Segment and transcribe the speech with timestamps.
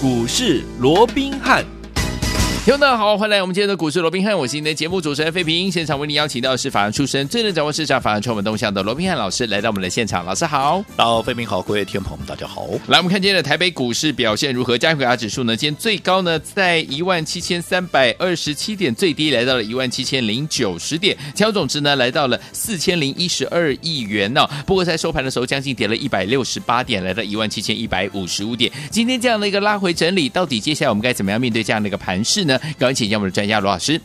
[0.00, 1.77] 股市罗宾汉。
[2.68, 5.72] 听众大家好，欢迎来我们今天的股市罗宾汉，我是您的节目主持人费平。
[5.72, 10.22] 现场为您邀请到的是法案出身、最能掌握市场法案传闻动向的罗宾汉老师，来到我们的现场。
[10.26, 12.66] 老师好，大家好，费平好，各位听众朋友们，大家好。
[12.88, 14.76] 来，我们看今天的台北股市表现如何？
[14.76, 15.56] 加权指数呢？
[15.56, 24.50] 今天最高呢在一万七千三百二十七点，最低来到了一万七千零九十点，成交总值呢来到了四千零一十二亿元呢、哦。
[24.66, 28.70] 不过在收盘的时候，将近跌了一百六十八点，来到一万七千一百五十五点。
[28.90, 32.57] 今天这样的一个拉回整理，到底接下来我们该怎么样面对这样的一个盘势呢？
[32.78, 33.34] 赶紧请教我们的。
[33.34, 34.00] 专家罗老师，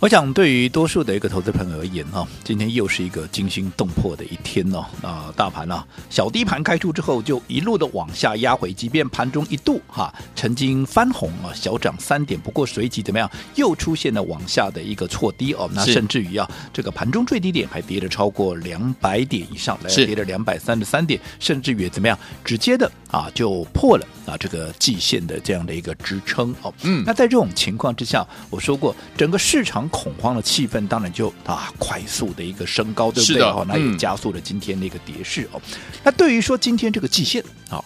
[0.00, 4.82] 我想对于多数的一个投资朋友而言哈，今天又是一个惊心动魄的一天哦。
[5.02, 15.68] 那大盘啊，小低盘开出之后，就一路的往下压回，即便盘中一度哈曾经翻红啊，小涨三点，不过随即怎么样，又出现了往下的一个挫低哦。
[15.74, 24.06] 那甚至于啊，这个盘中最低点还跌了超过两百点以上，来跌了两百三十三点，甚至于怎么样，直接的啊就破了。
[24.26, 33.42] 啊，这个季线的这样的一个支撑哦，嗯，那在这种情况之下，我说过，整个市场恐慌的气氛当然就啊快速的一个升高，对不对？
[33.42, 35.60] 哦，那也加速了今天的一个跌势哦。
[36.02, 37.84] 那对于说今天这个季线啊，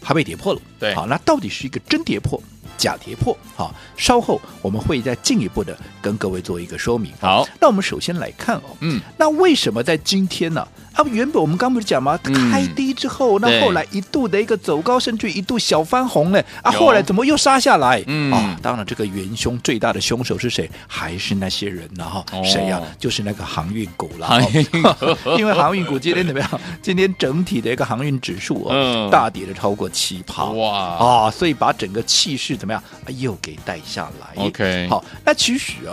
[0.00, 2.42] 它被跌破了，对，好，那到底是一个真跌破、
[2.76, 3.36] 假跌破？
[3.54, 7.12] 好，稍后我们会再进一步的跟各位做一个说明。
[7.20, 10.60] 好，那我们首先来看哦，嗯，那为什么在今天呢？
[10.60, 10.68] 啊，
[11.10, 12.18] 原本我们刚不是讲吗？
[12.50, 16.42] 开低之后，嗯、那后来一度的一个走高，甚至一度小翻红呢。
[16.62, 18.02] 啊，后来怎么又杀下来？
[18.06, 20.70] 嗯啊，当然这个元凶最大的凶手是谁？
[20.86, 22.04] 还是那些人呢？
[22.04, 22.80] 哈，谁呀？
[22.98, 24.26] 就是那个航运股了。
[24.26, 24.66] 航运
[25.38, 26.60] 因为航运股今天怎么样？
[26.80, 30.44] 今天整体的一个航运指数啊，嗯、大跌了超过七趴。
[30.44, 32.82] 哇啊，所以把整个气势怎么样？
[33.18, 34.42] 又给带下来。
[34.44, 35.92] OK，好，那其实啊。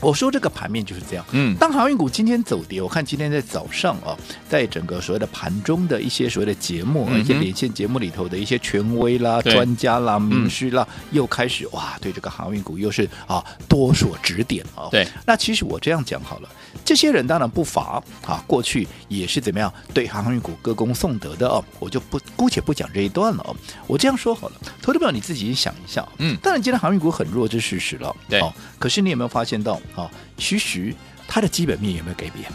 [0.00, 4.16] 我说这个盘面就是这样，嗯，当航运股今天走跌，我看今天在早上啊，
[4.48, 14.88] 在整个所谓的盘中的一些所谓的节目，嗯、一些连线节目里头的一些权威啦、专家啦、名师啦，嗯、又开始哇，对这个航运股又是啊多所指点啊。
[14.90, 16.48] 对，那其实我这样讲好了，
[16.84, 23.56] 这些人当然不乏啊，过去也是怎么样对航运股歌功颂德的哦，我就不姑且不讲这一段了哦。
[23.86, 29.80] 我这样说好了，投资朋友你自己想一下，嗯，当然今天航运股很弱，这是事实了，对、哦，可是你有没有发现到？
[29.94, 30.94] 啊，其实
[31.28, 32.50] 它的基本面有没有改变？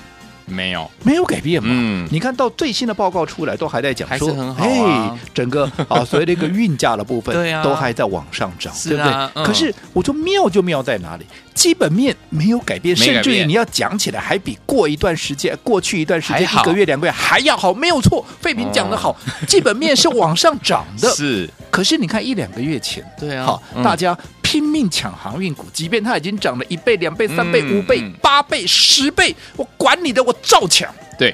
[0.48, 1.70] 没有，没有改变嘛。
[1.72, 9.14] 嗯，你看到最新的报告出来，都还在讲说，啊、哎，整个啊，所谓的一个运价的部分， 对啊，都还在往上涨，啊、对不对？
[9.36, 11.26] 嗯、可是我说妙就妙在哪里？
[11.54, 18.26] 基本面没有改变，甚至于你要讲起来，还比过一段时间、过去一段时间一个月、两个月还要好，没有错。
[18.42, 21.10] 废品讲的好，嗯、基本面是往上涨的。
[21.16, 24.18] 是，可是你看一两个月前，对啊，好，大家。
[24.52, 30.94] 拼命抢航运股，即便它已经涨了一倍、两倍、三倍、五倍、八倍、十倍，我管你的，我照抢。
[31.18, 31.34] 对，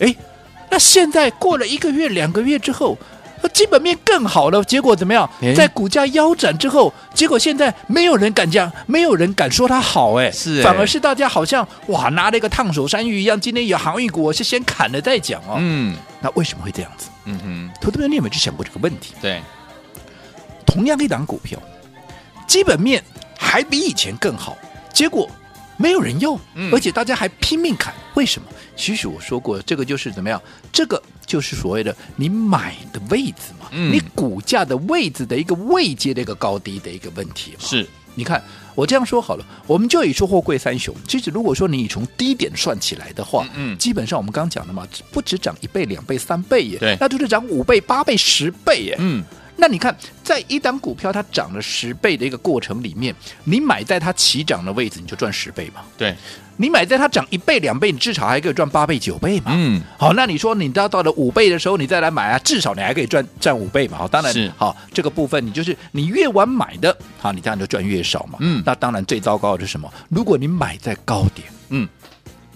[0.00, 0.12] 哎，
[0.68, 2.98] 那现在过了一个月、两个月之后，
[3.52, 5.30] 基本面更好了，结果怎么样？
[5.54, 13.40] 在股价腰斩之后，结果现在没有人敢讲，没有人敢说它好，哎，是，反而是大家好像哇，拿了一个烫手山芋一样。
[13.40, 15.54] 今天有航运股，我是先砍了再讲哦。
[15.60, 17.10] 嗯，那为什么会这样子？
[17.26, 19.14] 嗯哼，投资朋友，你有没有去想过这个问题？
[19.22, 19.40] 对，
[20.66, 21.56] 同样一档股票。
[22.50, 23.00] 基本面
[23.38, 24.58] 还比以前更好，
[24.92, 25.30] 结果
[25.76, 26.36] 没有人用，
[26.72, 28.48] 而且大家还拼命砍，为什么？
[28.76, 30.42] 其实我说过，这个就是怎么样？
[30.72, 37.58] 这个就是所谓的你买的位置嘛，你股价的位置的一个位阶的一个高低的一个问题嘛。
[37.60, 38.42] 是，你看
[38.74, 49.24] 我这样说好了，我们就以出货柜三雄，其实如果说你从低点算起来的话，嗯，基本上我们刚刚讲的嘛，不止涨一倍、两倍、三倍耶，对，那就是涨五倍、八倍、十倍耶，嗯。
[49.60, 49.94] 那你看，
[50.24, 55.82] 在一档股票它涨了十倍的一个过程里面，你买在它起涨的位置，你就赚十倍嘛。
[55.98, 56.16] 对，
[56.56, 59.52] 你买在它涨一倍两倍，你至少还可以赚八倍九倍嘛。
[59.54, 63.98] 嗯，好，那你说你到到了五倍的时候，你再来买啊，至少你还可以赚赚五倍嘛。
[63.98, 68.38] 好，当然是好这个部分，你就是你越晚买的，好，你当然就赚越少嘛。
[68.40, 69.92] 嗯，那当然最糟糕的是什么？
[70.08, 71.86] 如果你买在高点，嗯，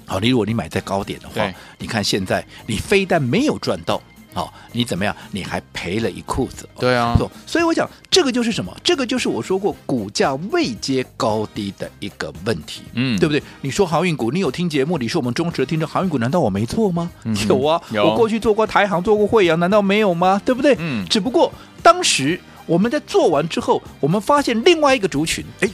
[0.07, 4.01] 好，你如果你买在高点的话，你看现在你非但没有赚到。
[4.35, 5.17] 好、哦，你怎么样？
[5.31, 6.69] 你还赔了一裤子。
[6.79, 7.17] 对啊，
[7.47, 8.77] 所以我讲这个就是什么？
[8.83, 13.43] 这个就是我说过股价未接高低的一个问题，嗯，对不对？
[13.63, 14.99] 你说航运股，你有听节目？
[14.99, 17.11] 你说我们忠实的听众，航运股难道我没错吗？
[17.25, 20.43] 嗯、有啊，有我过去做过台航，做过惠阳，难道没有吗？
[20.45, 20.75] 对不对？
[20.79, 21.53] 嗯，只不过
[21.83, 25.71] 当时我们在做完之后，我们发现另外一个族群，哎。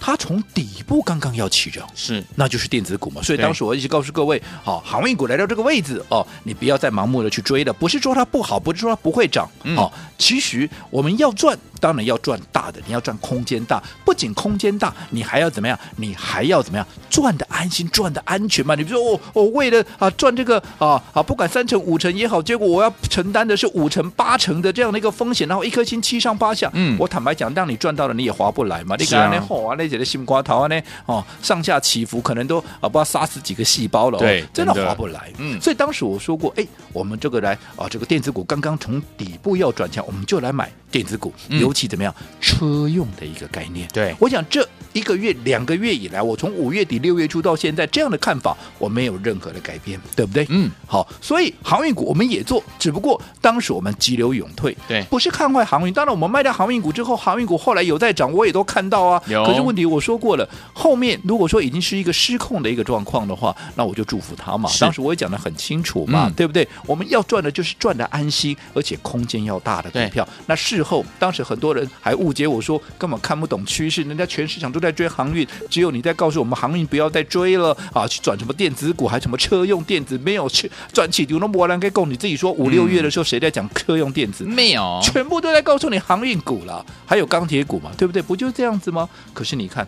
[0.00, 3.22] 它从底部刚刚要起涨，是，那就是电子股嘛。
[3.22, 7.72] 所以当时我一直告诉各位，好对，航运股来到这个位置哦，你不要再盲目的去追了。
[7.72, 13.82] 不是说它不好，不是说它不会涨，嗯、哦，其实我们要赚，当然要赚大的，你要赚空间大。
[14.06, 15.78] 不仅空间大，你还要怎么样？
[15.96, 16.86] 你还要怎么样？
[17.10, 18.74] 赚的安心，赚的安全嘛。
[18.74, 26.70] 你比如说，我、哦、我为了啊赚这个啊啊，不管三成五成也好，结果我要承担的是五成八成的这样的一个风险，然后一颗心七上八下。
[26.72, 28.96] 嗯，我坦白讲，让你赚到了，你也划不来嘛。
[28.98, 34.18] 你看那好啊，那些的西瓜桃啊，呢哦上下起伏，可能都啊不知道杀死几个细胞了。
[34.18, 35.30] 对，真的划不来。
[35.36, 43.88] 嗯，所以当时我说过，哎，我们这个来啊，这个电子股刚刚从底部要转强，我们就来买电子股，尤其怎么样，车用的一个概念。
[43.92, 50.46] 对，我想这一个月、两个月以来，我从五月底、六月初到现在，这样的看法我没有任何的改变，对不对？
[50.50, 55.92] 嗯，好，所以航运股我们也做，只不过当时我们急流勇退，对，不是看坏航运。
[55.92, 59.20] 当然，我们卖掉航运股之后，航运股后来有在涨，我也都看到啊。
[59.26, 64.70] 有，可是问题我说过了，后面如果说已经是一个失控的一个状况的话，那我就祝福他嘛。
[64.78, 66.66] 当时我也讲的很清楚嘛，嗯、对不对？
[66.86, 70.26] 我们要赚的就是赚的安心，而且空间要大的股票。
[70.46, 82.10] 那事后，当时很多人还误解我说根本看不懂趋势，人家全市场都在追航运，只有你在告诉我们航运不要再追了啊，去转什么电子股，还什么车用电子，没有去转起牛龙波兰给供。
[82.10, 84.42] 你自己说五六月的时候谁在讲车用电子？
[84.44, 88.20] 没有，全部都在告诉你航运股了，还有钢铁股嘛，对不对？
[88.20, 89.08] 不就这样子吗？
[89.32, 89.86] 可是你看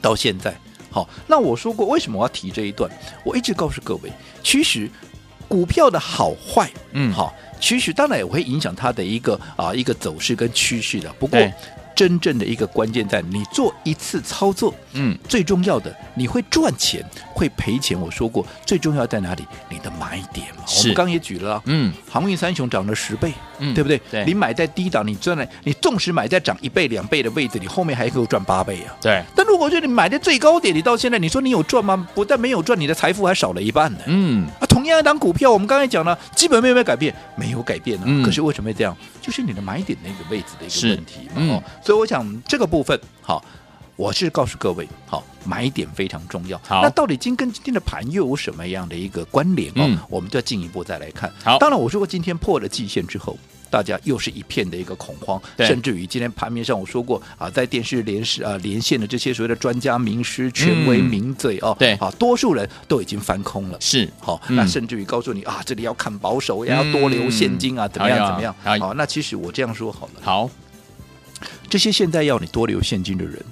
[0.00, 0.52] 到现在，
[0.90, 2.90] 好，那我说过为什么我要提这一段？
[3.24, 4.12] 我一直告诉各位，
[4.42, 4.90] 其实
[5.46, 7.32] 股票的好坏，嗯，好，
[7.62, 11.10] 趋势当然也会影响它的一个啊一个走势跟趋势的。
[11.18, 11.40] 不过。
[11.94, 17.04] 真正的一个关键在你做一次操作，嗯，最重要的你会赚钱
[17.34, 17.98] 会赔钱。
[18.00, 19.46] 我说过，最重要在哪里？
[19.68, 20.64] 你的买点嘛。
[20.78, 24.00] 我们刚也举了，嗯，航运三雄涨了十倍，嗯，对不对？
[24.10, 28.94] 对，你买在低档，你赚了，你纵使买在涨一倍两倍的位置，你后面还可以赚八倍啊。
[29.00, 29.22] 对。
[29.34, 32.08] 但如果说你买在最高点，你到现在你说你有赚吗？
[32.14, 33.98] 不但没有赚，你的财富还少了一半呢。
[34.06, 34.46] 嗯。
[34.60, 38.04] 啊，同样一档股票，我们刚才讲了，基本面有没有改变，没有改变呢。
[38.06, 38.22] 嗯。
[38.22, 38.96] 可是为什么会这样？
[39.22, 41.54] 就是你的买点那个位置的一个问题嘛。
[41.54, 41.62] 哦。
[41.82, 43.42] 所以我想这个部分，好，
[43.96, 46.60] 我是告诉各位，好，买点非常重要。
[46.64, 49.86] 好，那到底今跟今天的盘又有什么样的一个关联哦？
[49.86, 51.32] 嗯、我们就要进一步再来看。
[51.42, 53.38] 好，当然我说过，今天破了季线之后，
[53.72, 63.78] 大家又是一片的一个恐慌，甚至于今天盘面上我说过啊，在电视连视啊连线的这些所谓的专家名师、权威名嘴哦，对啊，多数人都已经翻空了。
[63.80, 68.54] 是，好，嗯、那甚至于告诉你啊，这里要看保守，也要多留现金啊，怎么样怎么样？
[68.78, 70.20] 好，那其实我这样说好了。
[70.20, 70.50] 好。
[71.70, 73.42] 这些现在要你多留现金的人，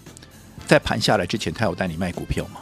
[0.67, 2.61] 在盘下来之前，他有带你卖股票吗？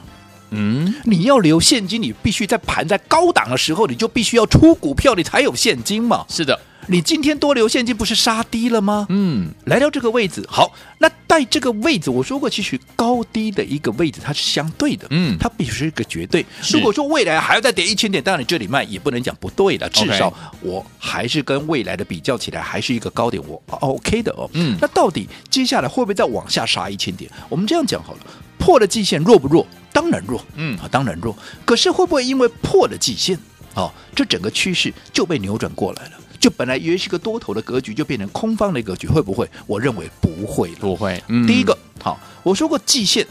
[0.51, 6.25] 嗯，你要留现金，你必须在盘在高档的时候，你就必须要出股票，你才有现金嘛。
[6.29, 6.59] 是的。
[6.91, 9.07] 你今天多留现金不是杀低了吗？
[9.11, 16.45] 嗯，来到这个位置，好，那在这个位置，我说过，其实高低的一个位置它是相对的，嗯，它必须是一个绝对。
[16.73, 24.49] 如果说未来还要再跌一千点，当然你这里卖也不能讲不对的，至少我还是跟未来的比较起来，还是一个高点，我 OK 的哦。
[24.55, 27.31] 嗯，那到底接下来会不会再往下杀一千点？
[27.51, 28.21] 我们这样讲好了，
[28.59, 29.67] 破了季线弱不弱？
[29.93, 31.37] 当然弱，嗯啊，当然弱。
[31.65, 33.39] 可是会不会因为破了季线，
[33.75, 36.13] 哦，这整个趋势就被扭转过来了？
[36.39, 39.49] 就本来以为是个多头的格局，就变成空方的格局，会不会？
[39.67, 41.23] 我认为不会，不会。
[41.29, 43.27] 嗯、第一个，好，我说过季线。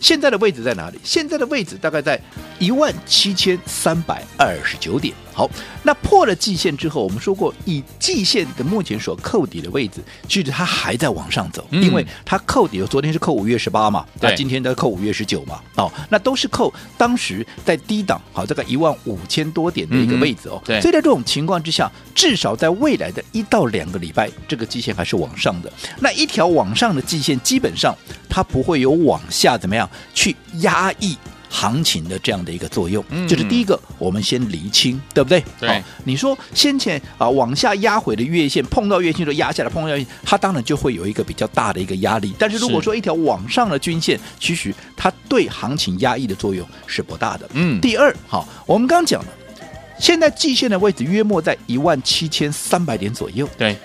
[0.00, 0.98] 现在的位置在哪里？
[1.04, 2.20] 现在的位置大概在
[2.58, 5.14] 一万七千三百二十九点。
[5.32, 5.48] 好，
[5.82, 20.60] 那破了季线之后，我们说过，以季线的目前所扣底的位置，其实它还在往上走，嗯、因为它扣底，昨天是扣五月十八嘛，对，那今天的扣五月十九嘛，哦，那都是扣当时在低档，好，这个一万五千多点的一个位置哦。
[20.66, 25.72] 所以在这种情况之下，至少在未来的一到两个礼拜，这个季线还是往上的。
[26.00, 27.96] 那一条往上的季线，基本上
[28.28, 31.16] 它不会有往下怎么样去压抑。
[31.52, 35.44] 行情的这样的一个作用，嗯、就是第一个，我们先厘清，对不对？
[35.60, 35.82] 对、哦。
[36.04, 42.34] 你说先前啊往下压回的月线碰到月线就压下来，碰到月线，它当然就会有一个比较大的一个压力。
[42.38, 47.46] 但是如果说一条往上的均线，其实它对行情压抑的作用是不大的。
[47.52, 47.78] 嗯。
[47.82, 49.28] 第二，好、哦，我们刚刚讲了，
[49.98, 53.46] 现在季线的位置约莫在一万七千三百点左右。
[53.58, 53.76] 对。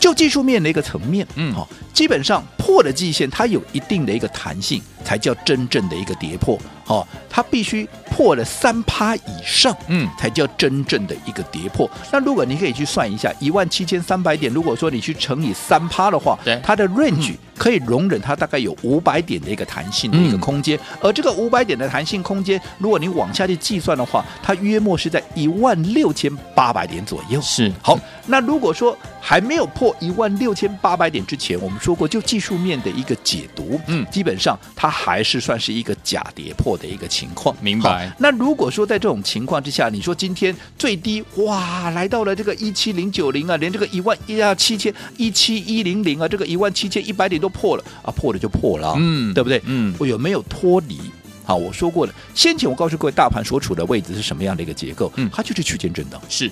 [0.00, 6.58] 就技术面的一个层面，嗯，好，基本上破了季线，它有一定的一个弹性，才叫真正的一个跌破。
[6.86, 11.90] 哦，它必须破了三趴以上，嗯，才叫真正的一个跌破。
[12.10, 20.78] 那如果你可以去算一下，一万七千三百点，如果说你去乘以三趴的话，对，它的 range 可以容忍它大概有五百点的一个弹性的一个空间。
[21.02, 27.40] 而这个五百点的弹性空间，如果你往下去计算的话，它约莫是在一万六千八百点左右。
[27.40, 38.12] 是，好，那如果说还没有破一万六千八百点之前，我们说过就技术面的一个解读，嗯，基本上它还是算是一个假跌破的一个情况，明白？
[38.18, 49.60] 那如果说在这种情况之下，你说今天最低哇，来到了这个一七零九零啊，连这个一万一啊七千一七一零零啊，这个一万七千一百点都破了啊，破了就破了，嗯，对不对？
[49.64, 51.00] 嗯，我有没有脱离？
[51.44, 55.12] 好，我说过了，先前我告诉各位，大盘所处的位置是什么样的一个结构？
[55.16, 55.28] 嗯。
[55.32, 56.50] 它就是区间震荡，是。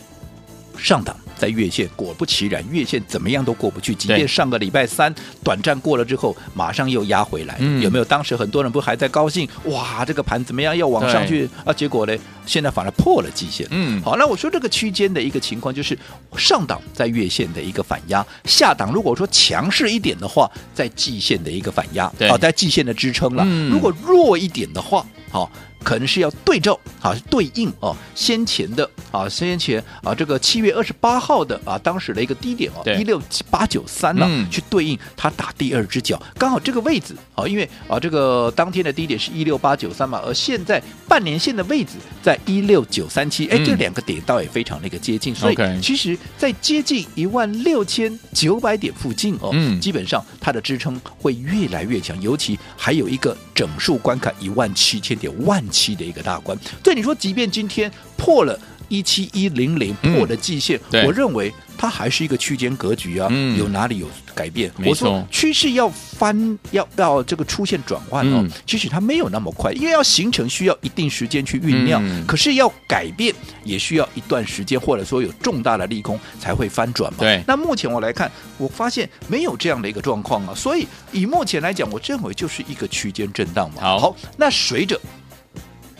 [0.76, 3.92] 上档在月线，果不其然，月线怎么样都过不去。
[3.96, 8.04] 即便上个礼拜三短暂过了之后，马上又压回来，嗯有没有？
[8.04, 11.72] 当时很多人不还在高兴，哇，这个盘怎么样要往上去啊？
[11.72, 13.66] 结果呢，现在反而破了季线。
[13.70, 15.98] 嗯好，那我说这个区间的一个情况就是
[16.36, 23.42] 上档在月线的一个反压，下档如果说强势一点的话，在季线的一个反压，对好，在季线的支撑了。
[23.44, 25.50] 嗯如果弱一点的话，好。
[25.82, 32.96] 可能是要对照啊，对应哦，先前的啊，先前啊，这个七月二十八号的啊，当时的一个低点哦，对。
[32.96, 33.20] 一六
[33.50, 49.80] 八九三呢嗯，去对应它打第二只脚，刚好这个位置啊，因为啊，这个当天的低点是一六八九三嘛，而现在半年线的位置在一六九三七，哎，嗯这两个点倒也非常的一个接近，所以其实，在接近一万六千九百点附近哦，嗯。
[49.80, 56.56] 基本上它的支撑会越来越强，尤其还有一个整数关卡一万七千点，万七的一个大关。
[56.82, 58.58] 对你说，即便今天破了
[58.92, 60.14] 一七一零零，嗯。
[60.14, 61.06] 破的季线，对。
[61.06, 63.58] 我认为它还是一个区间格局啊，嗯。
[63.58, 64.70] 有哪里有改变？
[64.76, 65.10] 没错。
[65.10, 68.50] 我说趋势要翻，要要这个出现转换哦，嗯。
[68.66, 72.26] 其实它没有那么快，因为要形成需要一定时间去酝酿，嗯。
[72.26, 73.34] 可是要改变
[73.64, 77.20] 也需要一段时间，或者说有重大的利空才会翻转嘛。
[77.20, 77.42] 对。
[77.46, 83.80] 那目前我来看，我发现没有这样的一个状况啊，所以以目前来讲，我认为就是一个区间震荡嘛。
[83.80, 84.14] 好。
[84.36, 85.00] 那随着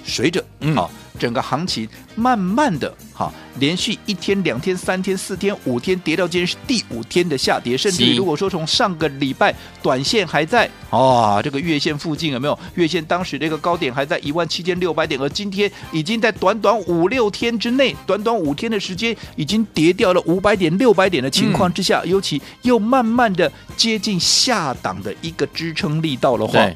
[0.04, 0.74] 随着嗯。
[0.74, 12.58] 好、整个行情慢慢的哈，连续一天、两天、三天、四天、五天跌到今天是第五天的下跌，甚至是如果说从上个礼拜短线还在啊、这个月线附近有没有？
[12.74, 26.70] 月线当时这个高点还在一万七千六百点，而今天已经在短短五六天之内，短短五天的时间已经跌掉了五百点、六百点的情况之下，尤其又慢慢的接近下档的一个支撑力道的话，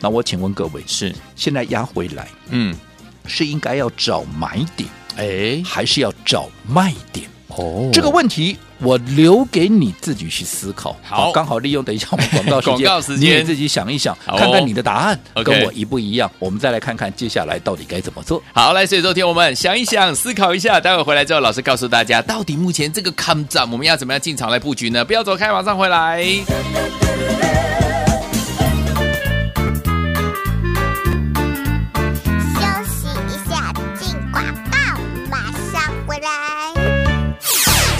[0.00, 2.28] 那我请问各位，是，现在压回来？
[2.50, 2.76] 嗯，
[3.26, 7.26] 是应该要找买点，哎，还是要找卖点？
[7.48, 10.94] 哦这个问题我留给你自己去思考。
[11.02, 16.30] 好刚好利用等一下我们广告时间， 广告时间你自己想一想，看看你的答案跟我一不一样。
[16.38, 18.42] 我们再来看看接下来到底该怎么做。
[18.52, 25.02] 好，来，所以昨天我们想一想，思考一下，待会回来之后，老师告诉大家，到底目前这个抗战我们要怎么样进场来布局呢？
[25.02, 26.22] 不要走开，马上回来。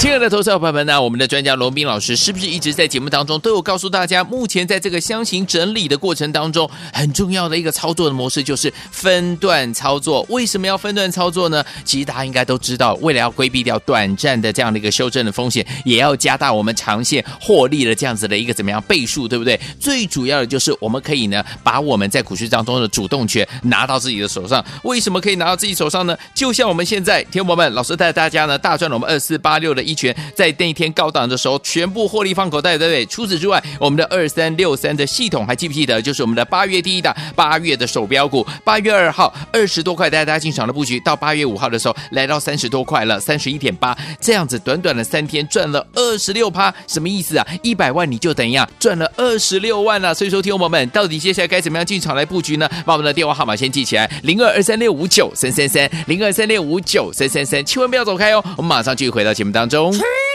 [0.06, 10.24] 亲爱的投资者朋友们呢，我们的专家罗斌老师是不是一直在节目当中都有告诉大家，目前在这个箱型整理的过程当中，很重要的一个操作的模式就是分段操作。
[10.28, 11.62] 为什么要分段操作呢？
[11.84, 19.60] 其实大家应该都知道，为了要规避掉短暂的这样的一个修正的风险，也要加大我们长线获利的这样子的一个怎么样倍数，对不对？
[19.80, 24.64] 最主要的就是我们可以呢，把我们在股市当中的主动权拿到自己的手上。
[24.84, 26.16] 为什么可以拿到自己手上呢？
[26.32, 33.06] 就像我们现在，听众朋友们，老师带大家呢大赚了我们二四八六的一拳，在那一天高档的时候，全部获利放口袋，对不对？
[33.06, 36.00] 除此之外，我们的二三六三的系统还记不记得？
[36.00, 47.46] 就是我们的八月第一档，八月的手标股，八月二号二十多块带大家进场的布局，到八月五号的时候来到三十多块了，三十一点八，这样子短短的三天赚了二十六趴，什么意思啊？
[47.62, 52.68] 一百万你就等于啊赚了二十六万了、所以说，听朋友们，到底接下来该怎么样进场来布局呢？
[52.84, 59.85] 把我们的电话号码先记起来，零二二三六五九三三三，零二三六五九三三三，千万不要走开哦，我们马上继续回到节目当中。
[59.92, 60.25] know.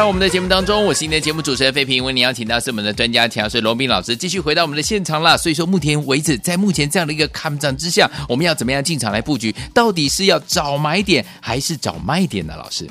[0.00, 5.36] 在我们的节目当中，我是今天的节目主持人费平，为您邀请到是我们的专家强师罗宾老师，继续回到我们的现场啦。
[5.36, 9.54] 所以说，目前为止，在目前这样的一个看涨之下，我们要怎么样进场来布局？
[9.74, 12.54] 到底是要找买点还是找卖点呢？
[12.56, 12.88] 老师？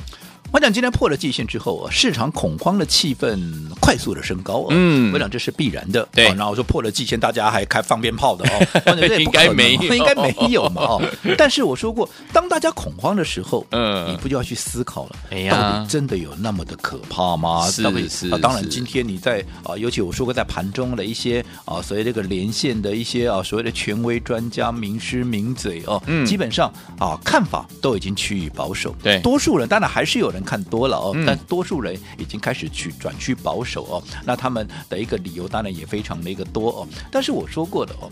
[0.52, 3.40] 我讲今天破了季线之后啊，市场恐慌的气氛
[3.80, 6.08] 快速的升高啊，嗯我讲这是必然的。
[6.12, 11.02] 对哦然后说破了季线，大家还开放鞭炮的哦， 这也不应该没有 应该没有嘛哦。
[11.38, 15.16] 但是我说过，当大家恐慌的时候，嗯你不就要去思考了？
[15.30, 17.68] 哎呀到底真的有那么的可怕吗？
[17.70, 28.96] 是到底是啊，当然今天你在啊，尤其我说过，在盘中的一些啊，所谓这个连线的一些啊，所谓的权威专家、名师名嘴哦，嗯基本上啊，看法都已经趋于保守。
[29.04, 34.04] 对多数人当然还是有人看多了哦，嗯但多数人已经开始去转去保守哦。
[34.26, 36.88] 那他们的一个理由当然也非常的一个多哦。
[37.12, 38.10] 但是我说过的哦，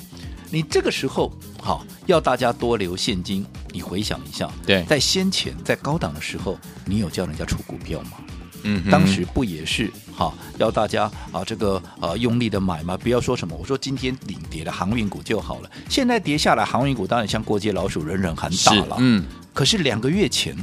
[0.50, 1.32] 你这个时候
[1.62, 8.12] 好要大家多留现金，你回想一下，对在先前在高档的时候，你有叫人家出股票吗？
[8.64, 12.98] 嗯当时不也是哈要大家啊这个呃用力的买吗？
[12.98, 15.70] 不要说什么，我说今天领跌的航运股就好了。
[15.88, 18.98] 现在跌下来，航运股当然像过街老鼠，人人喊打了。
[19.00, 20.58] 嗯，可是两个月前，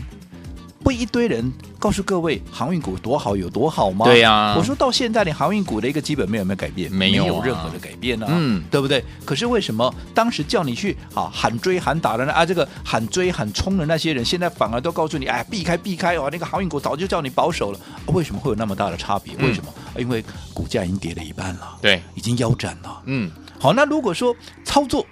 [0.85, 4.05] 不一堆人告诉各位航运股多好有多好吗？
[4.05, 6.93] 对呀我说到现在，你航运股的一个基本面有没有改变？
[6.93, 9.03] 没有啊任何的改变啊，嗯对不对？
[9.25, 12.33] 可是为什么当时叫你去啊喊追喊打的呢？
[12.35, 17.79] 啊，这个喊追喊冲的那些人，现在反而都告诉你，哎，避开避开哦，那个航运股早就叫你保守了。
[17.79, 19.35] 啊为什么会有那么大的差别？
[19.39, 19.71] 嗯为什么？
[19.71, 20.23] 啊因为
[20.53, 23.01] 股价已经跌了一半了，对，已经腰斩了。
[23.07, 25.07] 嗯，好，那如果说操作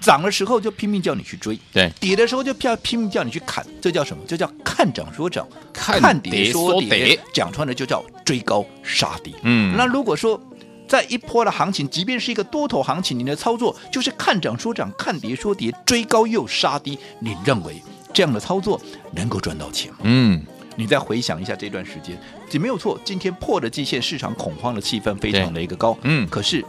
[0.00, 4.22] 涨的时候就拼命叫你去追，对，跌的时候就拼拼命叫你去砍，这叫什么？
[4.26, 9.32] 这叫看涨说涨，看跌跌说跌，讲穿了就叫追高杀跌。
[9.42, 10.40] 嗯那如果说
[10.88, 17.80] 在一波的行情，即便是一个多头行情，你的操作就是看涨说涨，看跌说跌，追高又杀低，你认为
[18.12, 18.80] 这样的操作
[19.12, 19.98] 能够赚到钱吗？
[20.02, 20.42] 嗯，
[20.76, 22.18] 你再回想一下这段时间，
[22.50, 22.98] 也没有错。
[23.04, 25.96] 今天破的季线，市场恐慌的气氛非常的一个高。
[26.02, 26.64] 嗯可是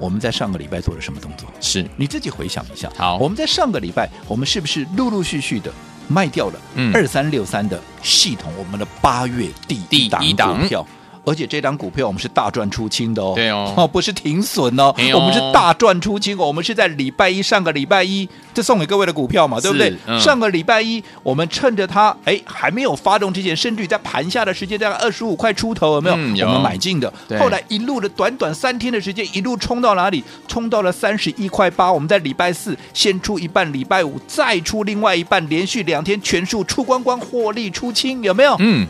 [0.00, 1.46] 我们在上个礼拜做了什么动作？
[1.60, 2.90] 是，你自己回想一下。
[2.96, 5.70] 好我们在上个礼拜，我们是不是陆陆续续的
[6.08, 8.50] 卖掉了嗯二三六三的系统？
[8.58, 10.84] 我们的八月第第一档股票。
[11.30, 19.94] 而且这张股票我们是大赚出清的哦，对哦不是停损哦，我们是大赚出清哦，我们是在礼拜一上个礼拜一这送给各位的股票嘛，对不对？
[20.08, 26.16] 嗯上个礼拜一我们趁着它哎还没有发动之前，甚至于在盘下的时间大概二十五块出头，有没有？
[26.16, 30.24] 嗯有我们买进的对，后来一路的短短三天的时间，一路冲到哪里？
[30.48, 31.92] 冲到了三十一块八。
[31.92, 38.56] 我们在礼拜四先出一半，礼拜五再出另外一半，连续两天全数出光光，获利出清，有没有？
[38.58, 38.86] 嗯，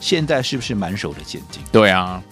[0.00, 1.62] 现在是不是满手的现金？
[1.72, 2.22] 对啊，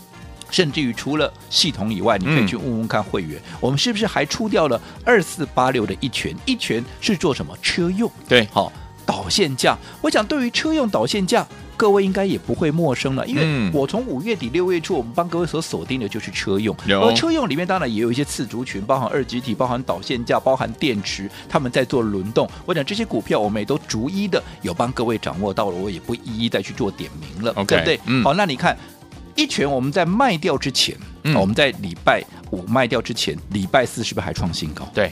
[0.50, 6.36] 甚至于除了系统以外，你可以嗯去问问看会员，我们是不是还出掉了二四八六的一拳？
[6.44, 7.56] 一拳是做什么？
[7.62, 8.10] 车用。
[8.28, 8.70] 对，好，
[9.06, 9.76] 导线架。
[10.00, 11.46] 我想对于车用导线架，
[11.82, 16.76] 各位应该也不会陌生了，因为嗯我从五月底六月初，我们帮各位所锁定的就是车用。
[16.86, 22.48] 有而车用里面当然也有一些次族群，包含二极体，包含导线架，包含电池，他们在做轮动。
[22.64, 28.00] 我讲这些股票我们也都逐一的有帮各位掌握到了，我也不一一再去做点名了 OK，对不对？
[28.06, 28.78] 嗯好，那你看。
[29.34, 34.86] 一拳我们在卖掉之前，嗯我们在礼拜五卖掉之前，礼拜四是不是还创新高？
[34.92, 35.10] 对，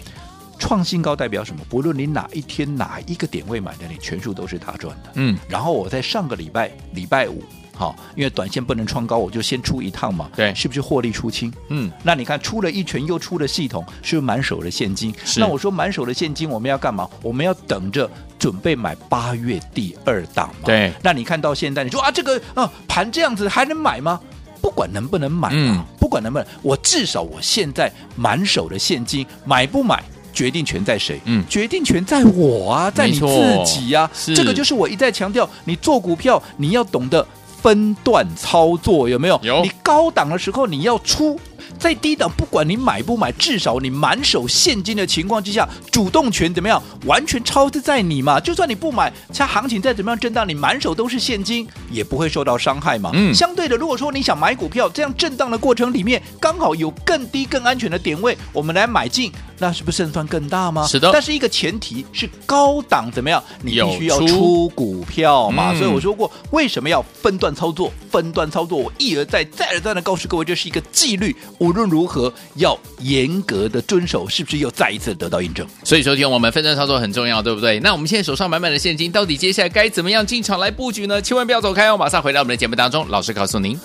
[0.60, 1.60] 创新高代表什么？
[1.68, 5.10] 不论你哪一天哪一个点位买的，你全数都是大赚的。
[5.14, 7.42] 嗯，然后我在上个礼拜礼拜五，
[7.74, 10.30] 好，因为短线不能创高，我就先出一趟嘛。
[10.36, 11.52] 对是不是获利出清？
[11.68, 15.12] 嗯，那你看出了一拳又出了系统，是不是满手的现金？
[15.24, 17.08] 是那我说满手的现金，我们要干嘛？
[17.22, 20.66] 我们要等着准备买八月第二档嘛。
[20.66, 24.20] 对那你看到现在，你说啊，这个啊盘这样子还能买吗？
[24.62, 30.04] 不管能不能买、啊，嗯不管能不能，我至少我现在满手的现金，买不买？
[30.32, 31.20] 决定权在谁？
[31.24, 33.26] 嗯决定权在我啊，在你自
[33.64, 34.10] 己啊。
[34.34, 37.26] 这个就是我一再强调，你做股票你要懂得
[37.62, 39.38] 分段操作，有没有？
[39.42, 41.38] 有你高档的时候你要出。
[41.78, 46.82] 在低档，不管你买不买，至少你满手现金的情况之下，主动权怎么样？
[47.06, 48.38] 完全超支在你嘛。
[48.38, 53.10] 就算你不买，它行情再怎么样震荡，你满手都是现金，也不会受到伤害嘛。
[53.14, 59.32] 嗯相对的，如果说你想买股票，这样震荡的过程里面，刚好有更低、更安全的点位，我们来买进。
[59.60, 60.86] 那是不是胜算更大吗？
[60.86, 63.42] 是的但是一个前提是高档怎么样？
[63.62, 65.72] 你必须要出出股票嘛。
[65.72, 67.92] 嗯所以我说过，为什么要分段操作？
[68.10, 75.66] 分段操作，我一而再、再而三的告诉各位，这是一个纪律，无论如何要严格的遵守，是不是又再一次得到印证？
[75.84, 77.78] 所以说，听我们分段操作很重要，对不对？
[77.80, 81.22] 那我们现在手上满满的现金，到底接下来该怎么样进场来布局呢？
[81.22, 83.78] 千万不要走开哦，马上回到我们的节目当中，老师告诉您。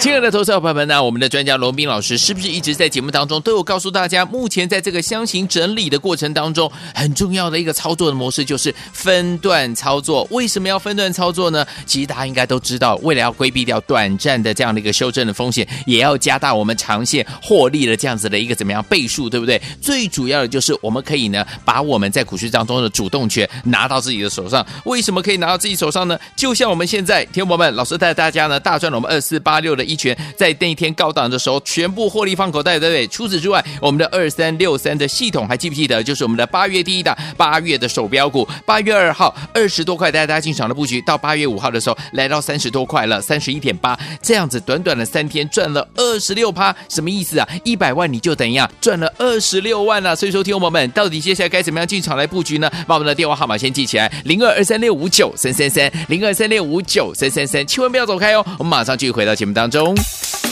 [0.00, 0.09] 15.
[0.20, 10.28] 爱的投资者朋友们呢，我们的专家罗斌老师是不是一直在节目当中都有告诉大家，目前在这个箱型整理的过程当中，很重要的一个操作的模式就是分段操作。
[10.30, 11.66] 为什么要分段操作呢？
[11.86, 19.58] 其实大家应该都知道，为了要规避掉短暂的这样的一个修正的风险，也要加大我们长线获利的这样子的一个怎么样倍数，对不对？
[19.80, 24.66] 最主要的就是我们可以呢，把我们在股市当中的主动权拿到自己的手上。
[24.84, 26.18] 为什么可以拿到自己手上呢？
[26.36, 33.06] 就像我们现在，听众朋友们，老师带大家呢大赚了我们二四八六的一拳，在那一天高档的时候，全部获利放口袋，对不对？
[33.08, 36.02] 除此之外，我们的二三六三的系统还记不记得？
[36.02, 47.48] 就是我们的八月第一档，八月的手标股，八月二号二十多块带大家进场的布局，到八月五号的时候来到三十多块了，三十一点八，这样子短短的三天赚了二十六趴，什么意思啊？
[47.64, 50.14] 一百万你就等于啊赚了二十六万了。
[50.14, 52.70] 所以说，听众友们，到底接下来该怎么样进场来布局呢？
[52.86, 59.94] 把我们的电话号码先记起来，零二二三六五九三三三，零二三六五九三三三，千万不要走开哦，我们马上继续回到节目当中。
[60.00, 60.49] week.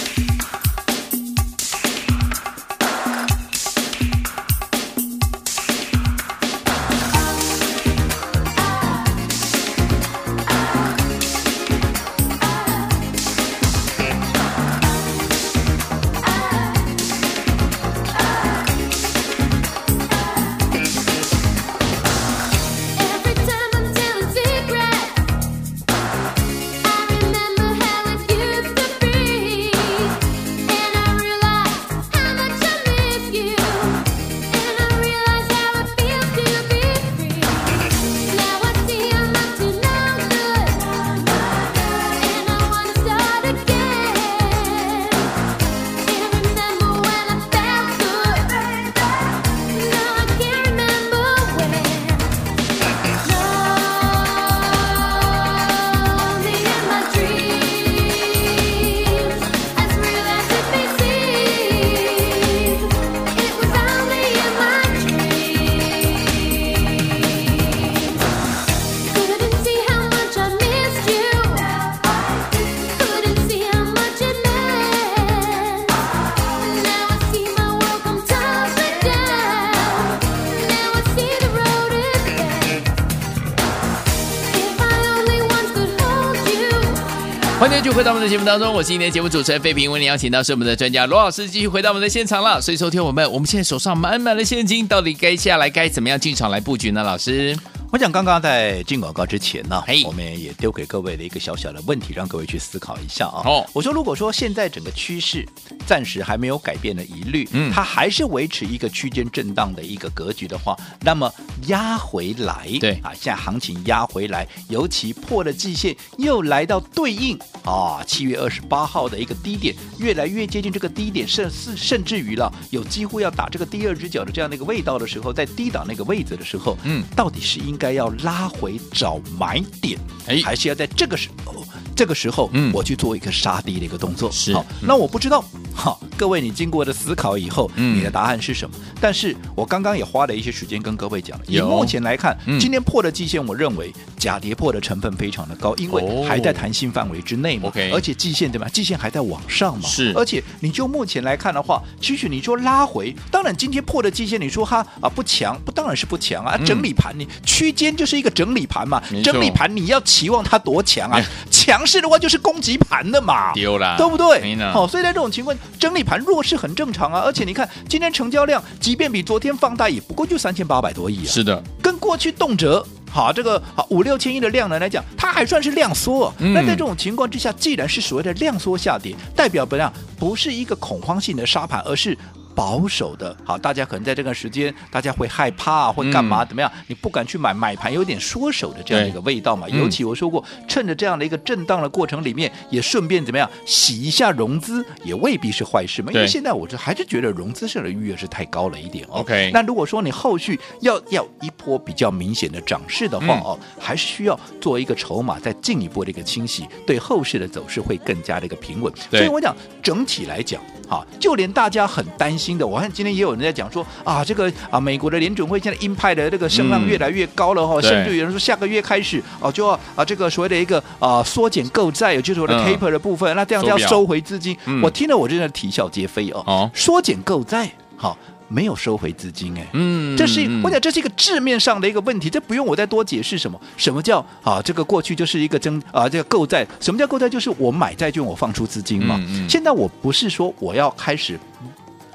[87.59, 92.61] 欢迎继续回到我们的节目当中，我是今天节目主持人费平，为您邀请到是我们的专家罗老师，继续回到我们的现场了。
[92.61, 97.03] 所以，收听我们，我们现在手上满满的现金，到底该下来该怎么样进场来布局呢？
[97.03, 97.59] 老师？
[97.91, 103.41] 我想刚刚在进广告之前呢嘿，我们也丢给各位的一个小小的问题，让各位去思考一下啊。
[103.47, 103.67] 哦。
[103.73, 105.47] 我说如果说现在整个趋势
[105.87, 107.73] 暂时还没有改变的疑虑，嗯。
[107.73, 111.33] 它还是维持一个区间震荡的一个格局的话，那么
[111.69, 113.01] 压回来，对。
[113.03, 127.03] 啊，现在行情压回来，尤其破了季线，又来到对应啊七月二十八号的一个低点，越来越接近这个低点，甚至甚至于了有几乎要打这个第二只脚的这样的一个味道的时候，在低档那个位置的时候，嗯。
[127.17, 130.41] 到底是应该要拉回找买点，哎。
[130.45, 131.65] 还是要在这个时候，
[131.97, 132.73] 这个时候，嗯。
[132.75, 134.31] 我去做一个杀低的一个动作？
[134.31, 134.53] 是。
[134.53, 135.45] 好，那我不知道，
[135.79, 137.97] 好，各位你经过的思考以后，嗯。
[137.97, 138.75] 你的答案是什么？
[139.01, 142.59] 但是我刚刚也花了一些时间跟各位讲了，以目前来看，嗯。
[142.59, 146.27] 今天破的季线，我认为假跌破的成分非常的高，因为哦。
[146.29, 148.69] 还在弹性范围之内嘛 OK 而且季线对吧？
[148.73, 150.13] 季线还在往上嘛，是。
[150.17, 156.67] 而且你就目前来看的话，其实你说拉回，当然今天破的季线，你说哈啊不强，不当然是不强啊，嗯。
[156.67, 161.19] 整理盘你区间就是一个整理盘嘛整理盘你要期望它多强啊？
[161.21, 161.25] 哎？
[161.49, 163.97] 强势的话就是攻击盘的嘛，丢了。
[163.97, 164.41] 对不对？
[164.41, 164.73] 没呢？
[164.73, 167.21] 好、所以在这种情况，整理盘弱势很正常啊。
[167.25, 172.85] 而且你看今天成交量，即便比昨天放大，也不过就三千八百多亿啊，是的，跟过去动辄。
[173.11, 176.33] 好，这个好五六千亿的量能来讲，它还算是量缩。
[176.39, 182.17] 嗯那在这种情况之下，既然是所谓的量缩下跌，代表不量不是一个恐慌性的杀盘，而是
[182.59, 186.45] 保守的，好，大家可能在这段时间，大家会害怕，会干嘛？
[186.45, 186.69] 怎么样？
[186.89, 189.69] 你不敢去买，买盘有点缩手的这样的一个味道嘛。
[189.69, 196.11] 尤其我说过，趁着这样的一个震荡的过程里面，也顺便怎么样洗一下融资，也未必是坏事嘛。
[196.11, 199.21] 因为现在我这还是觉得融资上的预约是太高了一点哦。
[199.21, 208.93] OK，那如果说你后续要要一波比较明显的涨势的话哦，还是需要做一个筹码再进一步的一个清洗，对后市的走势会更加的一个平稳。
[209.13, 210.61] 所以我讲整体来讲。
[210.89, 224.57] 哈，就连大家很担心的，我看今天也有人在讲说啊，这个啊，美国的联准会现在鹰派的这个声浪越来越高了哈、哦，嗯、甚至有人说下个月开始哦、啊，就要啊这个所谓的一个啊缩减购债，也就是我的 taper 的部分，嗯、那这样就要收回资金。
[224.67, 228.17] 嗯、我听了我真的啼笑皆非哦，哦缩减购债，好。
[228.51, 233.61] 没有收回资金哎，嗯，这是我讲这是一个字面上的一个问题，这不用我再多解释什么。
[233.77, 234.59] 什么叫啊？
[234.63, 236.67] 这个过去就是一个增啊，这个购债。
[236.81, 237.29] 什么叫购债？
[237.29, 239.17] 就是我买债券，我放出资金嘛。
[239.19, 241.39] 嗯嗯、现在我不是说我要开始。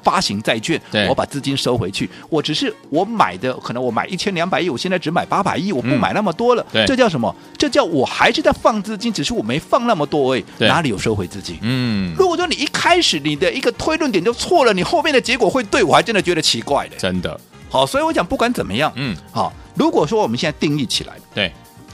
[0.04, 7.34] 发行债券，我把资金收回去，我只是我买的，可能我买一千两百亿，我现在只买八百亿，我不买那么多了，嗯、这叫什么？
[7.58, 11.58] 这叫我还是在放资金，只是我没放那么多，哎，哪里有收回资金？
[11.62, 17.40] 嗯，如果说你一开始你的一个推论点就错了，你后面的结果会对，我还真的觉得奇怪的，真的。
[17.70, 21.52] 好，所以我讲不管怎么样，嗯，好，如果说我们现在定义起来，对，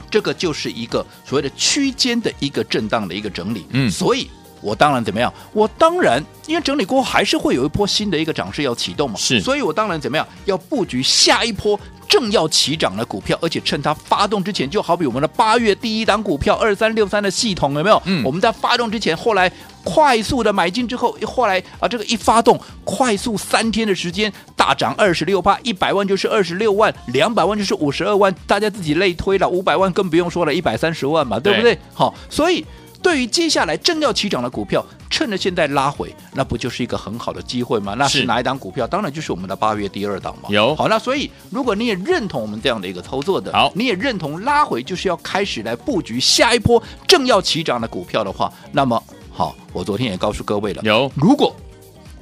[0.10, 4.30] 这个就是一个所谓的区间的一个震荡的一个整理，嗯，所以。
[4.62, 5.34] 我当然怎么样？
[5.54, 10.28] 我当然，因为整理过后还是会有一波新的一个涨势要启动嘛，是，所以我当然怎么样？
[10.46, 18.02] 要布局下一波正要起涨的股票，而且趁它发动之前，就好比我们的八月第一档股票二三六三的系统有没有？
[18.06, 19.52] 嗯，我们在发动之前，后来
[19.84, 31.76] 快速的买进之后，后来啊这个一发动，快速三天的时间大涨二十六趴，一百万就是二十六万，两百万就是五十二万，大家自己类推了，五百万更不用说了，一百三十万嘛，对不对？
[31.76, 32.66] 对好，所以。
[33.10, 37.96] 对于接下来正要起涨的股票，趁着现在拉回，那不就是一个很好的机会吗？
[37.98, 38.86] 那是哪一档股票？
[38.86, 40.50] 当然就是我们的八月第二档嘛。
[40.50, 40.76] 有。
[40.76, 51.56] 好，那所以如果你也认同我们这样的一个操作的，好，你也认同拉回就是要开始来布局下一波正要起涨的股票的话，那么好，我昨天也告诉各位了，有，如果。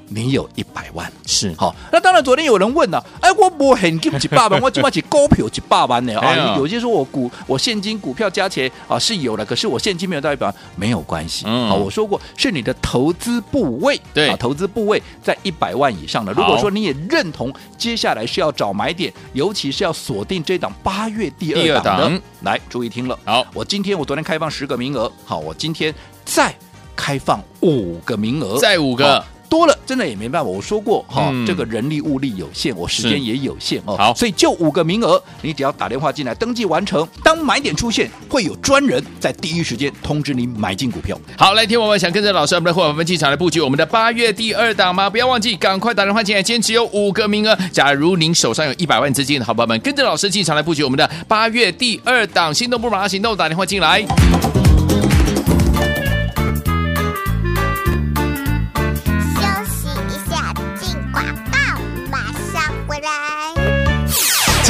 [0.09, 6.55] 你有一百万是好，那当然昨天有人问了，哎，我不很给几百万， 我起码几高票几百万呢啊？
[6.57, 11.45] 有些说我股我现金股票加起来啊是有的，可是我现金没有到一百万，没有关系。
[11.45, 16.31] 好，我说过是你的投资部位，对啊，投资部位在一百万以上的。
[16.31, 23.19] 如果说你也认同接下来是要找买点，尤其是要锁定这档八月第二档的，来注意听了。
[23.25, 25.93] 好，我今天我昨天开放十个名额，好，我今天
[26.23, 26.55] 再
[26.95, 29.23] 开放五个名额，再五个。
[29.49, 33.95] 多了真的也没办法，我说过哈，嗯、这个人力物力有限，我时间也有限哦。
[33.97, 41.19] 好，所以就五个名额，你只要打电话进来登记完成，当买点出现，会有专人在第一时间通知你买进股票。
[41.37, 45.09] 好，来听我们想跟着老师我们的伙伴们进场来布局我们的八月第二档吗？
[45.09, 47.57] 不要忘记，赶快打电话进来，今天只有五个名额。
[47.71, 54.05] 假如您手上有一百万资金的好朋友们，跟着老师进场来布局我们的八月第二档，心动不马上行动，打电话进来。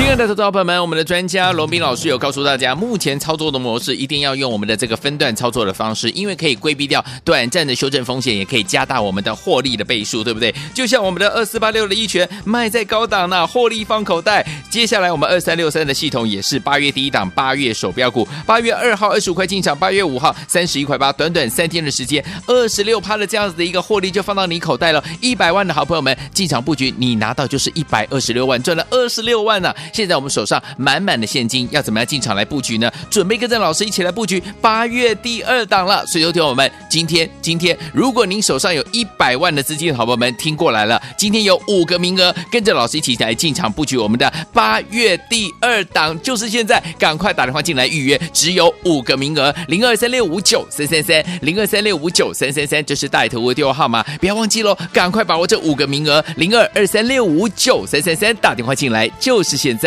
[0.08, 10.56] 亲爱的投资朋友们，我们的专家罗宾老师有告诉大家，目前操作的模式一定要用我们的这个分段操作的方式，因为可以规避掉短暂的修正风险，也可以加大我们的获利的倍数，对不对？
[10.74, 14.48] 就像我们的二四八六的一拳卖在高档呢，获利放口袋。
[14.70, 25.04] 接下来我们二三六三的系统也是八月第一档，八月首标股，八月二号二十五块进场，八月五号三十一块八，短短三天的时间，二十六趴的这样子的一个获利就放到你口袋了。
[25.20, 32.88] 一百万的好朋友们进场布局，你拿到就是一百二十六万，赚了二十六万呢、现在我们手上满满的现金，要怎么样进场来布局呢？
[33.10, 36.06] 准备跟着老师一起来布局八月第二档了。
[36.06, 59.87] 所以，有听我们今天今天，如果您手上有一百万的资金，好朋友们听过来了，今天有五个名额，跟着老师一起来进场布局我们的八月第二档，就是现在，赶快打电话进来预约，只有五个名额，零二三六五九三三三，零二三六五九三三三，这是带头的电话号码，不要忘记喽，赶快把握这五个名额，零二二三六五九三三三，打电话进来就是现在。